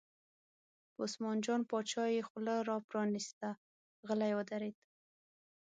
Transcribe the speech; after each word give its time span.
په 0.93 0.99
عثمان 1.07 1.37
جان 1.45 1.61
باچا 1.69 2.03
یې 2.15 2.27
خوله 2.29 2.55
را 2.67 2.77
پرانسته، 2.89 3.49
غلی 4.07 4.31
ودرېد. 4.35 4.77